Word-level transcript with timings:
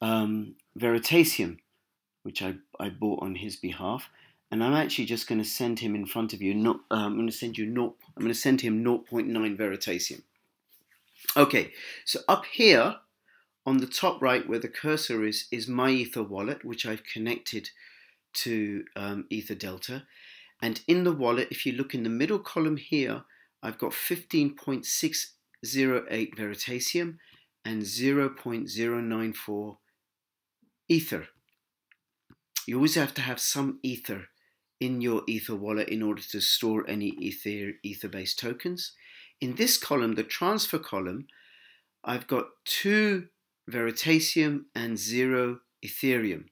um, 0.00 0.54
Veritaseum, 0.78 1.58
which 2.22 2.40
I, 2.42 2.54
I 2.78 2.90
bought 2.90 3.22
on 3.22 3.36
his 3.36 3.56
behalf. 3.56 4.10
And 4.50 4.62
I'm 4.62 4.74
actually 4.74 5.06
just 5.06 5.28
going 5.28 5.40
to 5.40 5.48
send 5.48 5.78
him 5.78 5.94
in 5.94 6.04
front 6.04 6.34
of 6.34 6.42
you. 6.42 6.52
Not, 6.52 6.80
uh, 6.90 6.96
I'm 6.96 7.14
going 7.14 7.26
to 7.26 7.32
send 7.32 7.56
you 7.56 7.64
not. 7.64 7.94
I'm 8.14 8.22
going 8.22 8.34
to 8.34 8.38
send 8.38 8.60
him 8.60 8.84
0.9 8.84 9.56
Veritaseum. 9.56 10.20
Okay, 11.36 11.72
so 12.04 12.20
up 12.28 12.44
here 12.46 12.96
on 13.64 13.78
the 13.78 13.86
top 13.86 14.20
right 14.20 14.46
where 14.46 14.58
the 14.58 14.68
cursor 14.68 15.24
is, 15.24 15.46
is 15.50 15.68
my 15.68 15.90
Ether 15.90 16.22
wallet, 16.22 16.64
which 16.64 16.84
I've 16.84 17.04
connected 17.04 17.70
to 18.34 18.84
um, 18.96 19.26
Ether 19.30 19.54
Delta. 19.54 20.02
And 20.62 20.80
in 20.86 21.04
the 21.04 21.12
wallet, 21.12 21.48
if 21.50 21.66
you 21.66 21.72
look 21.72 21.92
in 21.92 22.04
the 22.04 22.08
middle 22.08 22.38
column 22.38 22.78
here, 22.78 23.24
I've 23.62 23.76
got 23.78 23.90
15.608 23.90 26.36
Veritaseum 26.36 27.18
and 27.64 27.82
0.094 27.82 29.76
Ether. 30.88 31.28
You 32.66 32.76
always 32.76 32.94
have 32.94 33.12
to 33.14 33.22
have 33.22 33.40
some 33.40 33.80
Ether 33.82 34.28
in 34.80 35.00
your 35.00 35.22
Ether 35.26 35.56
wallet 35.56 35.88
in 35.88 36.02
order 36.02 36.22
to 36.30 36.40
store 36.40 36.88
any 36.88 37.08
Ether, 37.08 37.72
Ether-based 37.82 38.38
tokens. 38.38 38.92
In 39.40 39.56
this 39.56 39.76
column, 39.76 40.14
the 40.14 40.22
transfer 40.22 40.78
column, 40.78 41.26
I've 42.04 42.28
got 42.28 42.44
two 42.64 43.26
Veritaseum 43.70 44.64
and 44.74 44.98
zero 44.98 45.60
Ethereum. 45.84 46.46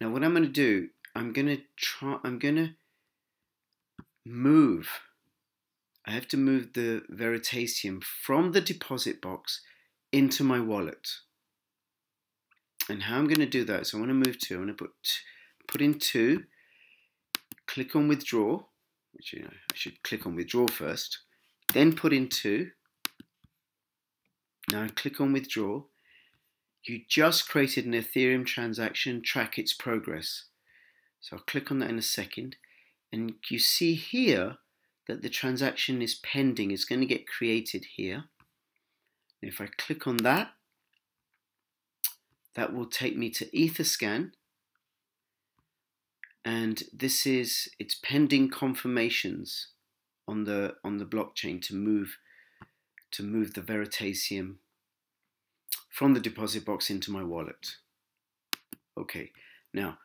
Now 0.00 0.08
what 0.10 0.24
I'm 0.24 0.32
going 0.32 0.44
to 0.44 0.48
do 0.48 0.88
I'm 1.14 1.32
gonna 1.32 1.58
try 1.76 2.18
I'm 2.24 2.38
gonna 2.38 2.76
move. 4.24 4.88
I 6.06 6.12
have 6.12 6.28
to 6.28 6.36
move 6.36 6.72
the 6.72 7.02
Veritaseum 7.10 8.02
from 8.02 8.52
the 8.52 8.60
deposit 8.60 9.20
box 9.20 9.60
into 10.12 10.42
my 10.42 10.60
wallet. 10.60 11.08
And 12.88 13.04
how 13.04 13.18
I'm 13.18 13.28
to 13.28 13.46
do 13.46 13.64
that 13.64 13.86
so 13.86 13.98
I 13.98 14.00
want 14.00 14.10
to 14.10 14.14
move 14.14 14.38
to 14.38 14.56
I'm 14.56 14.66
to 14.66 14.74
put 14.74 14.90
put 15.68 15.80
in 15.80 15.98
two 15.98 16.44
click 17.66 17.94
on 17.94 18.08
withdraw 18.08 18.60
which 19.12 19.32
you 19.32 19.42
know 19.42 19.50
I 19.72 19.76
should 19.76 20.02
click 20.02 20.26
on 20.26 20.34
withdraw 20.34 20.66
first 20.66 21.20
then 21.72 21.94
put 21.94 22.12
in 22.12 22.28
two. 22.28 22.70
Now 24.70 24.86
click 24.94 25.20
on 25.20 25.32
withdraw. 25.32 25.82
You 26.84 27.02
just 27.08 27.48
created 27.48 27.84
an 27.84 27.92
Ethereum 27.92 28.46
transaction 28.46 29.22
track 29.22 29.58
its 29.58 29.72
progress 29.72 30.44
so 31.20 31.36
I'll 31.36 31.42
click 31.42 31.70
on 31.70 31.78
that 31.80 31.90
in 31.90 31.98
a 31.98 32.02
second. 32.02 32.56
And 33.12 33.34
you 33.48 33.58
see 33.58 33.94
here 33.94 34.56
that 35.06 35.22
the 35.22 35.28
transaction 35.28 36.00
is 36.00 36.14
pending. 36.14 36.70
It's 36.70 36.84
going 36.84 37.00
to 37.00 37.06
get 37.06 37.26
created 37.26 37.86
here. 37.96 38.24
And 39.42 39.50
if 39.50 39.60
I 39.60 39.68
click 39.78 40.06
on 40.06 40.18
that, 40.18 40.52
that 42.54 42.72
will 42.72 42.86
take 42.86 43.16
me 43.16 43.30
to 43.30 43.46
Etherscan. 43.46 44.32
And 46.44 46.82
this 46.92 47.26
is, 47.26 47.68
it's 47.78 47.94
pending 47.94 48.50
confirmations 48.50 49.68
on 50.30 50.44
the 50.44 50.74
on 50.84 50.98
the 50.98 51.04
blockchain 51.04 51.60
to 51.60 51.74
move 51.74 52.16
to 53.10 53.22
move 53.24 53.54
the 53.54 53.60
Veritaseum 53.60 54.56
from 55.90 56.14
the 56.14 56.20
deposit 56.20 56.64
box 56.64 56.88
into 56.88 57.10
my 57.10 57.24
wallet. 57.24 57.76
Okay, 58.96 59.32
now 59.74 59.98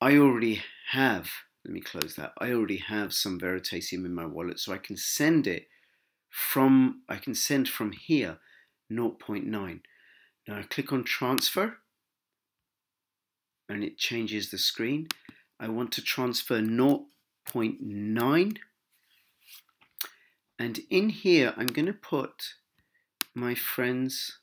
I 0.00 0.16
already 0.16 0.62
have, 0.90 1.28
let 1.64 1.74
me 1.74 1.80
close 1.80 2.14
that, 2.16 2.32
I 2.38 2.52
already 2.52 2.76
have 2.76 3.12
some 3.12 3.38
Veritaseum 3.38 4.04
in 4.04 4.14
my 4.14 4.26
wallet, 4.26 4.60
so 4.60 4.72
I 4.72 4.78
can 4.78 4.96
send 4.96 5.46
it 5.46 5.66
from, 6.30 7.02
I 7.08 7.16
can 7.16 7.34
send 7.34 7.68
from 7.68 7.92
here 7.92 8.38
0.9. 8.90 9.80
Now 10.46 10.58
I 10.58 10.62
click 10.62 10.92
on 10.92 11.04
transfer 11.04 11.78
and 13.68 13.84
it 13.84 13.98
changes 13.98 14.50
the 14.50 14.58
screen. 14.58 15.08
I 15.60 15.68
want 15.68 15.92
to 15.92 16.02
transfer 16.02 16.60
0.9 16.60 18.58
and 20.58 20.80
in 20.90 21.08
here 21.10 21.54
I'm 21.56 21.66
going 21.66 21.86
to 21.86 21.92
put 21.92 22.54
my 23.34 23.54
friend's 23.54 24.38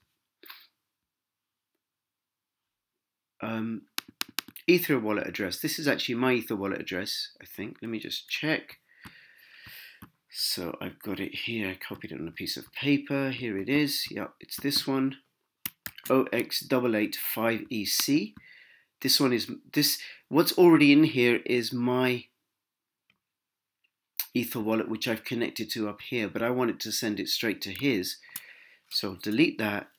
um, 3.41 3.83
Ether 4.67 4.99
wallet 4.99 5.27
address. 5.27 5.59
This 5.59 5.77
is 5.77 5.87
actually 5.87 6.15
my 6.15 6.33
Ether 6.33 6.55
wallet 6.55 6.81
address, 6.81 7.29
I 7.41 7.45
think. 7.45 7.77
Let 7.81 7.91
me 7.91 7.99
just 7.99 8.29
check. 8.29 8.79
So 10.29 10.75
I've 10.81 10.99
got 10.99 11.19
it 11.19 11.35
here, 11.35 11.69
I 11.69 11.75
copied 11.75 12.11
it 12.11 12.19
on 12.19 12.27
a 12.27 12.31
piece 12.31 12.57
of 12.57 12.73
paper. 12.73 13.29
Here 13.29 13.55
it 13.57 13.69
is. 13.69 14.07
Yep, 14.11 14.33
it's 14.41 14.59
this 14.59 14.87
one. 14.87 15.17
OX885EC. 16.07 18.33
This 19.01 19.19
one 19.19 19.33
is 19.33 19.51
this 19.73 19.99
what's 20.29 20.53
already 20.53 20.91
in 20.91 21.03
here 21.03 21.41
is 21.45 21.71
my 21.71 22.25
Ether 24.33 24.59
wallet 24.59 24.89
which 24.89 25.07
I've 25.07 25.23
connected 25.23 25.69
to 25.71 25.87
up 25.87 26.01
here, 26.01 26.27
but 26.27 26.41
I 26.41 26.49
wanted 26.49 26.79
to 26.81 26.91
send 26.91 27.19
it 27.19 27.29
straight 27.29 27.61
to 27.61 27.71
his. 27.71 28.17
So 28.89 29.11
I'll 29.11 29.15
delete 29.15 29.59
that, 29.59 29.89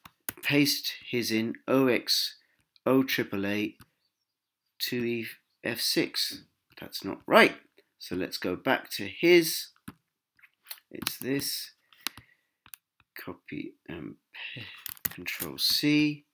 paste 0.42 0.92
his 1.08 1.30
in 1.30 1.54
OX0888 1.68 3.76
to 4.78 5.24
F6. 5.64 6.40
That's 6.80 7.04
not 7.04 7.18
right. 7.26 7.56
So 7.98 8.14
let's 8.14 8.38
go 8.38 8.56
back 8.56 8.90
to 8.92 9.06
his. 9.06 9.68
It's 10.90 11.18
this. 11.18 11.72
Copy 13.18 13.74
and 13.88 14.16
Control 15.10 15.58
C. 15.58 16.24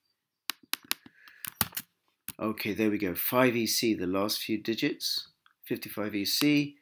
Okay, 2.40 2.74
there 2.74 2.90
we 2.90 2.98
go. 2.98 3.12
5EC, 3.12 3.98
the 3.98 4.06
last 4.06 4.38
few 4.38 4.58
digits. 4.60 5.28
55EC. 5.70 6.74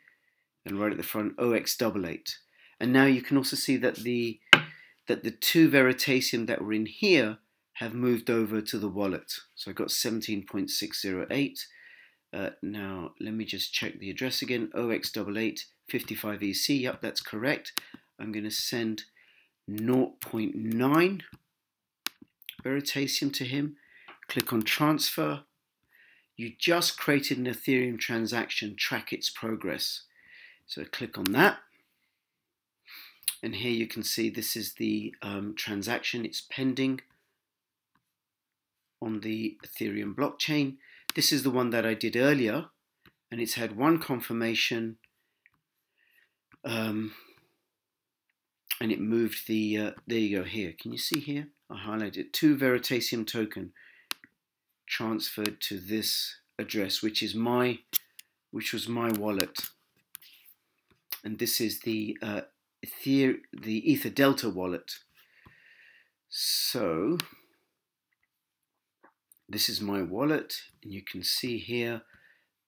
And 0.64 0.80
right 0.80 0.92
at 0.92 0.96
the 0.96 1.02
front, 1.02 1.36
OX88. 1.36 2.36
And 2.80 2.92
now 2.92 3.04
you 3.04 3.20
can 3.22 3.36
also 3.36 3.56
see 3.56 3.76
that 3.76 3.96
the 3.96 4.40
that 5.06 5.24
the 5.24 5.30
two 5.30 5.68
Veritaseum 5.68 6.46
that 6.46 6.62
were 6.62 6.72
in 6.72 6.86
here 6.86 7.38
have 7.80 7.94
moved 7.94 8.28
over 8.28 8.60
to 8.60 8.78
the 8.78 8.90
wallet. 8.90 9.32
So 9.54 9.70
I 9.70 9.74
got 9.74 9.88
17.608. 9.88 11.60
Uh, 12.32 12.50
now, 12.62 13.12
let 13.18 13.32
me 13.32 13.46
just 13.46 13.72
check 13.72 13.98
the 13.98 14.10
address 14.10 14.42
again. 14.42 14.70
OX88 14.74 15.60
55EC. 15.90 16.80
Yep, 16.82 17.00
that's 17.00 17.22
correct. 17.22 17.80
I'm 18.18 18.32
going 18.32 18.44
to 18.44 18.50
send 18.50 19.04
0.9 19.70 21.22
Veritaseum 22.62 23.32
to 23.32 23.44
him. 23.46 23.76
Click 24.28 24.52
on 24.52 24.60
transfer. 24.60 25.44
You 26.36 26.52
just 26.58 26.98
created 26.98 27.38
an 27.38 27.46
Ethereum 27.46 27.98
transaction. 27.98 28.76
Track 28.76 29.10
its 29.10 29.30
progress. 29.30 30.02
So 30.66 30.84
click 30.84 31.16
on 31.16 31.32
that. 31.32 31.60
And 33.42 33.54
here 33.54 33.72
you 33.72 33.86
can 33.86 34.02
see 34.02 34.28
this 34.28 34.54
is 34.54 34.74
the 34.74 35.14
um, 35.22 35.54
transaction. 35.56 36.26
It's 36.26 36.42
pending 36.42 37.00
on 39.00 39.20
the 39.20 39.56
Ethereum 39.64 40.14
blockchain. 40.14 40.76
This 41.14 41.32
is 41.32 41.42
the 41.42 41.50
one 41.50 41.70
that 41.70 41.86
I 41.86 41.94
did 41.94 42.16
earlier, 42.16 42.66
and 43.30 43.40
it's 43.40 43.54
had 43.54 43.76
one 43.76 43.98
confirmation, 43.98 44.98
um, 46.64 47.12
and 48.80 48.92
it 48.92 49.00
moved 49.00 49.46
the, 49.46 49.78
uh, 49.78 49.90
there 50.06 50.18
you 50.18 50.38
go 50.38 50.44
here. 50.44 50.74
Can 50.80 50.92
you 50.92 50.98
see 50.98 51.20
here? 51.20 51.48
I 51.70 51.76
highlighted 51.76 52.32
two 52.32 52.56
Veritaseum 52.56 53.26
token 53.26 53.72
transferred 54.86 55.60
to 55.60 55.78
this 55.78 56.36
address, 56.58 57.02
which 57.02 57.22
is 57.22 57.34
my, 57.34 57.78
which 58.50 58.72
was 58.72 58.88
my 58.88 59.10
wallet. 59.12 59.70
And 61.22 61.38
this 61.38 61.60
is 61.60 61.80
the 61.80 62.18
uh, 62.22 62.42
Ether, 62.82 63.38
the 63.52 63.92
Ether 63.92 64.10
Delta 64.10 64.48
wallet. 64.48 64.98
So 66.28 67.18
this 69.50 69.68
is 69.68 69.80
my 69.80 70.00
wallet, 70.00 70.62
and 70.82 70.92
you 70.92 71.02
can 71.02 71.24
see 71.24 71.58
here 71.58 72.02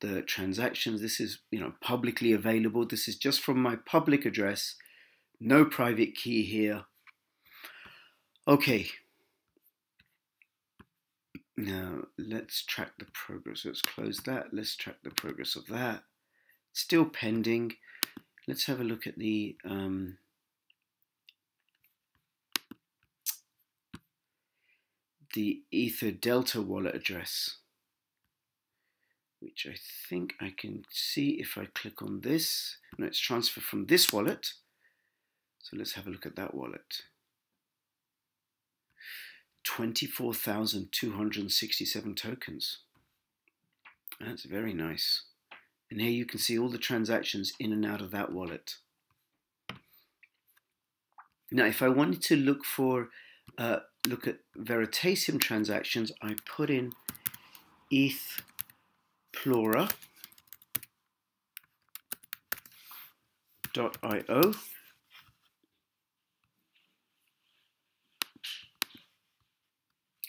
the 0.01 0.21
transactions. 0.23 1.01
This 1.01 1.21
is 1.21 1.39
you 1.51 1.61
know 1.61 1.75
publicly 1.81 2.33
available. 2.33 2.85
This 2.85 3.07
is 3.07 3.17
just 3.17 3.41
from 3.41 3.63
my 3.63 3.77
public 3.77 4.27
address. 4.27 4.75
No 5.41 5.65
private 5.65 6.15
key 6.17 6.43
here. 6.43 6.85
Okay. 8.47 8.89
Now 11.57 12.03
let's 12.19 12.65
track 12.65 12.93
the 12.99 13.07
progress. 13.13 13.65
Let's 13.65 13.83
close 13.83 14.19
that. 14.25 14.53
Let's 14.53 14.75
track 14.75 14.97
the 15.05 15.11
progress 15.11 15.55
of 15.55 15.67
that. 15.69 16.03
Still 16.73 17.05
pending. 17.05 17.75
Let's 18.49 18.67
have 18.67 18.81
a 18.81 18.85
look 18.85 19.07
at 19.07 19.19
the 19.19 19.57
um, 19.65 20.19
the 25.35 25.63
Ether 25.71 26.11
Delta 26.11 26.61
wallet 26.61 26.95
address, 26.95 27.57
which 29.41 29.67
I 29.69 29.75
think 30.09 30.35
I 30.41 30.55
can 30.57 30.85
see 30.91 31.41
if 31.41 31.59
I 31.59 31.67
click 31.67 32.01
on 32.03 32.21
this. 32.21 32.77
No, 32.99 33.07
it's 33.07 33.19
transferred 33.19 33.65
from 33.65 33.87
this 33.87 34.13
wallet. 34.13 34.53
So 35.61 35.77
let's 35.77 35.93
have 35.93 36.07
a 36.07 36.11
look 36.11 36.27
at 36.27 36.37
that 36.37 36.55
wallet. 36.55 37.03
24,267 39.65 42.15
tokens. 42.15 42.79
That's 44.21 44.45
very 44.45 44.75
nice. 44.75 45.23
And 45.91 46.01
here 46.01 46.11
you 46.11 46.25
can 46.25 46.39
see 46.39 46.57
all 46.59 46.69
the 46.69 46.79
transactions 46.79 47.53
in 47.59 47.73
and 47.73 47.85
out 47.87 48.01
of 48.01 48.13
that 48.13 48.33
wallet. 48.33 48.77
Now, 51.51 51.67
if 51.67 51.83
I 51.83 51.89
wanted 51.89 52.23
to 52.23 52.37
look 52.37 52.65
for 52.65 53.09
uh, 53.59 53.81
look 54.07 54.27
at 54.27 54.39
Veritaseum 54.59 55.41
transactions, 55.41 56.13
I 56.23 56.37
put 56.45 56.71
in 56.71 56.93
ETH 57.91 58.43
Plora 59.33 59.89
.io 63.75 64.53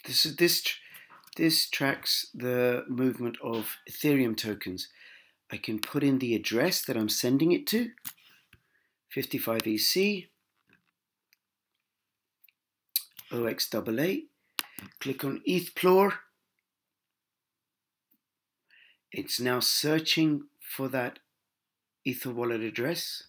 this 0.06 0.24
is 0.24 0.36
this 0.36 0.64
this 1.36 1.68
tracks 1.68 2.26
the 2.32 2.84
movement 2.88 3.36
of 3.42 3.76
Ethereum 3.90 4.36
tokens. 4.36 4.88
I 5.50 5.56
can 5.58 5.78
put 5.78 6.02
in 6.02 6.20
the 6.20 6.34
address 6.34 6.82
that 6.84 6.96
I'm 6.96 7.08
sending 7.08 7.52
it 7.52 7.66
to, 7.68 7.90
55EC, 9.14 10.28
OXAA, 13.36 14.24
click 15.00 15.24
on 15.24 15.40
ETHPLOR. 15.46 16.12
It's 19.12 19.38
now 19.38 19.60
searching 19.60 20.44
for 20.60 20.88
that 20.88 21.20
Ether 22.04 22.32
wallet 22.32 22.60
address. 22.60 23.24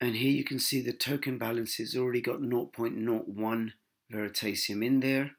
And 0.00 0.16
here 0.16 0.32
you 0.32 0.44
can 0.44 0.58
see 0.58 0.80
the 0.80 0.92
token 0.92 1.38
balance 1.38 1.76
has 1.76 1.96
already 1.96 2.20
got 2.20 2.40
0.01 2.40 3.72
Veritaseum 4.12 4.84
in 4.84 5.00
there. 5.00 5.32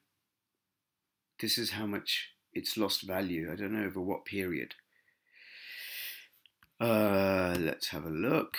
This 1.39 1.57
is 1.57 1.71
how 1.71 1.85
much 1.85 2.29
it's 2.53 2.77
lost 2.77 3.01
value. 3.03 3.51
I 3.51 3.55
don't 3.55 3.73
know 3.73 3.85
over 3.85 3.99
what 3.99 4.25
period. 4.25 4.75
Uh, 6.79 7.55
let's 7.59 7.89
have 7.89 8.05
a 8.05 8.09
look. 8.09 8.57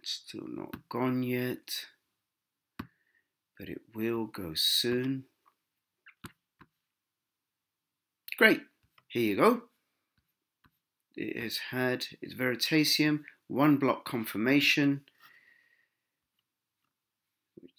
It's 0.00 0.22
still 0.24 0.46
not 0.46 0.88
gone 0.88 1.24
yet, 1.24 1.86
but 3.58 3.68
it 3.68 3.80
will 3.94 4.26
go 4.26 4.52
soon. 4.54 5.24
Great, 8.36 8.60
here 9.08 9.22
you 9.22 9.36
go. 9.36 9.62
It 11.16 11.42
has 11.42 11.58
had 11.70 12.06
its 12.22 12.34
Veritaseum, 12.34 13.24
one 13.48 13.76
block 13.76 14.04
confirmation, 14.04 15.02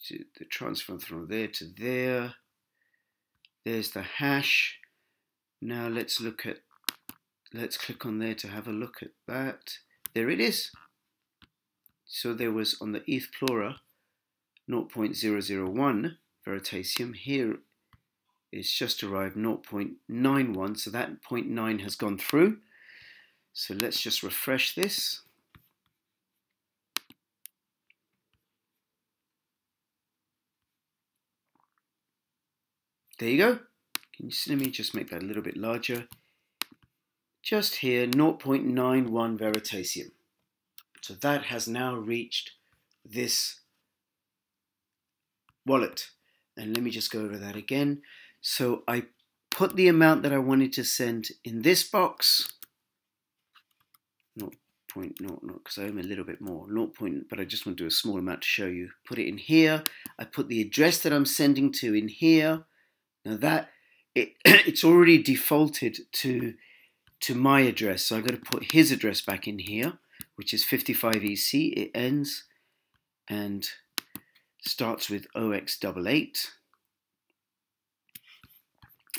the 0.10 0.46
transfer 0.50 1.00
from 1.00 1.28
there 1.28 1.48
to 1.48 1.66
there. 1.78 2.34
There's 3.64 3.92
the 3.92 4.02
hash. 4.02 4.80
Now 5.62 5.88
let's 5.88 6.20
look 6.20 6.46
at, 6.46 6.58
let's 7.54 7.78
click 7.78 8.06
on 8.06 8.20
there 8.20 8.36
to 8.36 8.48
have 8.50 8.68
a 8.68 8.74
look 8.74 9.02
at 9.02 9.12
that. 9.28 9.78
There 10.14 10.30
it 10.30 10.42
is. 10.42 10.72
So 12.12 12.34
there 12.34 12.52
was 12.52 12.76
on 12.82 12.92
the 12.92 13.02
Ethplorer 13.02 13.76
0.001 14.68 16.16
Veritaseum. 16.46 17.16
Here 17.16 17.58
it's 18.52 18.74
just 18.74 19.04
arrived 19.04 19.38
0.91, 19.38 20.78
so 20.80 20.90
that 20.90 21.22
0.9 21.22 21.82
has 21.82 21.96
gone 21.96 22.18
through. 22.18 22.58
So 23.54 23.76
let's 23.76 24.02
just 24.02 24.24
refresh 24.24 24.74
this. 24.74 25.22
There 33.20 33.30
you 33.30 33.38
go. 33.38 33.60
Can 34.16 34.26
you 34.26 34.32
see, 34.32 34.56
me 34.56 34.72
just 34.72 34.96
make 34.96 35.12
that 35.12 35.22
a 35.22 35.26
little 35.26 35.44
bit 35.44 35.58
larger. 35.58 36.08
Just 37.44 37.76
here, 37.78 38.08
0.91 38.08 39.38
Veritaseum. 39.38 40.12
So 41.02 41.14
that 41.16 41.44
has 41.46 41.68
now 41.68 41.96
reached 41.96 42.52
this 43.06 43.60
wallet. 45.66 46.10
And 46.58 46.76
let 46.76 46.84
me 46.84 46.92
just 46.92 47.12
go 47.12 47.22
over 47.22 47.38
that 47.38 47.56
again. 47.56 48.02
So 48.42 48.84
I 48.88 49.06
put 49.52 49.76
the 49.76 49.88
amount 49.88 50.24
that 50.24 50.34
I 50.34 50.38
wanted 50.38 50.74
to 50.74 50.84
send 50.84 51.30
in 51.44 51.62
this 51.62 51.84
box. 51.84 52.50
Not 54.36 54.54
point 54.90 55.22
not 55.22 55.44
not 55.44 55.64
because 55.64 55.78
I'm 55.78 56.00
a 56.00 56.04
little 56.04 56.24
bit 56.24 56.42
more 56.42 56.66
not 56.68 56.96
point 56.96 57.30
but 57.30 57.40
I 57.40 57.46
just 57.46 57.66
want 57.66 57.78
to 57.78 57.84
do 57.84 57.88
a 57.88 57.92
small 57.92 58.18
amount 58.18 58.42
to 58.42 58.48
show 58.48 58.66
you 58.66 58.90
put 59.08 59.20
it 59.20 59.28
in 59.28 59.38
here 59.38 59.84
I 60.18 60.26
put 60.26 60.48
the 60.48 60.62
address 60.62 60.98
that 61.04 61.14
I'm 61.14 61.28
sending 61.28 61.72
to 61.74 61.94
in 61.94 62.08
here 62.08 62.64
now 63.24 63.38
that 63.38 63.70
it 64.16 64.34
it's 64.46 64.84
already 64.84 65.22
defaulted 65.22 66.00
to 66.14 66.56
to 67.20 67.36
my 67.36 67.62
address 67.62 68.06
so 68.06 68.18
I've 68.18 68.26
got 68.26 68.34
to 68.34 68.52
put 68.52 68.72
his 68.72 68.92
address 68.92 69.22
back 69.22 69.48
in 69.48 69.60
here 69.60 70.00
which 70.40 70.54
is 70.54 70.64
55EC. 70.64 71.74
It 71.74 71.92
ends 71.94 72.46
and 73.28 73.70
starts 74.62 75.10
with 75.10 75.28
OX88. 75.36 76.48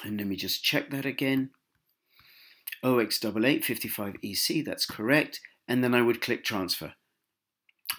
And 0.02 0.16
let 0.16 0.26
me 0.26 0.34
just 0.34 0.64
check 0.64 0.88
that 0.88 1.04
again. 1.04 1.50
OX88 2.82 3.62
55EC, 3.62 4.64
that's 4.64 4.86
correct. 4.86 5.40
And 5.68 5.84
then 5.84 5.94
I 5.94 6.00
would 6.00 6.22
click 6.22 6.42
transfer. 6.42 6.94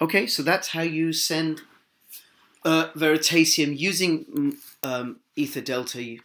Okay, 0.02 0.26
so 0.26 0.42
that's 0.42 0.70
how 0.70 0.82
you 0.82 1.14
send 1.14 1.62
uh, 2.66 2.88
Veritaseum 2.96 3.78
using 3.78 4.26
mm, 4.26 4.54
um, 4.82 5.20
Ether 5.36 5.62
Delta 5.62 6.18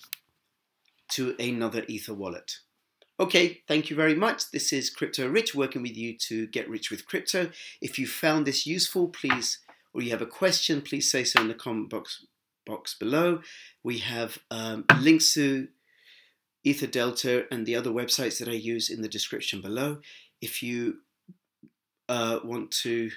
to 1.11 1.37
another 1.38 1.85
Ether 1.88 2.15
wallet. 2.15 2.61
Okay, 3.18 3.62
thank 3.66 3.88
you 3.88 3.96
very 3.96 4.14
much. 4.14 4.50
This 4.50 4.75
is 4.75 4.90
Crypto 4.90 5.26
Rich 5.26 5.54
working 5.54 5.80
with 5.80 5.96
you 5.96 6.18
to 6.28 6.46
get 6.49 6.68
rich 6.68 6.90
with 6.90 7.06
crypto. 7.06 7.50
If 7.80 7.99
you 7.99 8.06
found 8.06 8.46
this 8.46 8.66
useful, 8.66 9.08
please, 9.08 9.61
or 9.94 10.02
you 10.02 10.11
have 10.11 10.20
a 10.20 10.26
question, 10.26 10.82
please 10.82 11.11
say 11.11 11.25
so 11.25 11.40
in 11.40 11.49
the 11.49 11.54
comment 11.54 11.88
box 11.88 12.26
box 12.66 12.94
below. 12.94 13.40
We 13.82 13.99
have 13.99 14.38
um, 14.50 14.85
links 15.00 15.32
to 15.32 15.68
Ether 16.62 16.88
Delta 16.88 17.46
and 17.50 17.64
the 17.64 17.75
other 17.75 17.90
websites 17.90 18.38
that 18.38 18.49
I 18.49 18.52
use 18.52 18.90
in 18.90 19.00
the 19.00 19.08
description 19.08 19.62
below. 19.62 20.00
If 20.42 20.62
you 20.62 20.99
uh, 22.11 22.40
want 22.44 22.70
to 22.82 23.11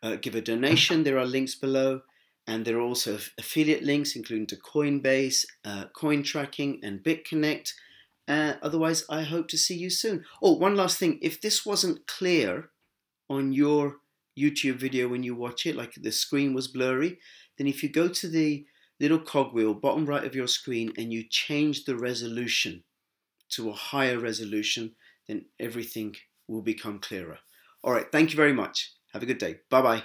uh, 0.00 0.16
give 0.16 0.36
a 0.36 0.40
donation, 0.40 1.02
there 1.02 1.18
are 1.18 1.26
links 1.26 1.56
below. 1.56 2.02
And 2.46 2.64
there 2.64 2.76
are 2.76 2.82
also 2.82 3.18
affiliate 3.36 3.82
links, 3.82 4.14
including 4.14 4.46
to 4.48 4.56
Coinbase, 4.56 5.44
uh, 5.64 5.84
Coin 5.92 6.22
Tracking, 6.22 6.80
and 6.84 7.02
BitConnect. 7.02 7.72
Uh, 8.30 8.54
otherwise, 8.62 9.04
I 9.10 9.22
hope 9.22 9.48
to 9.48 9.58
see 9.58 9.76
you 9.76 9.90
soon. 9.90 10.24
Oh, 10.40 10.52
one 10.52 10.76
last 10.76 10.98
thing. 10.98 11.18
If 11.20 11.40
this 11.40 11.66
wasn't 11.66 12.06
clear 12.06 12.70
on 13.28 13.52
your 13.52 13.96
YouTube 14.38 14.76
video 14.76 15.08
when 15.08 15.24
you 15.24 15.34
watch 15.34 15.66
it, 15.66 15.74
like 15.74 15.94
the 15.94 16.12
screen 16.12 16.54
was 16.54 16.68
blurry, 16.68 17.18
then 17.58 17.66
if 17.66 17.82
you 17.82 17.88
go 17.88 18.06
to 18.06 18.28
the 18.28 18.64
little 19.00 19.18
cogwheel 19.18 19.74
bottom 19.74 20.06
right 20.06 20.24
of 20.24 20.36
your 20.36 20.46
screen 20.46 20.92
and 20.96 21.12
you 21.12 21.24
change 21.28 21.84
the 21.84 21.96
resolution 21.96 22.84
to 23.48 23.68
a 23.68 23.72
higher 23.72 24.20
resolution, 24.20 24.94
then 25.26 25.46
everything 25.58 26.14
will 26.46 26.62
become 26.62 27.00
clearer. 27.00 27.38
All 27.82 27.92
right, 27.92 28.06
thank 28.12 28.30
you 28.30 28.36
very 28.36 28.52
much. 28.52 28.92
Have 29.12 29.24
a 29.24 29.26
good 29.26 29.38
day. 29.38 29.56
Bye 29.70 29.82
bye. 29.82 30.02